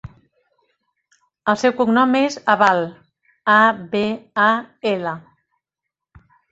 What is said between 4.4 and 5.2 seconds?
a, ela.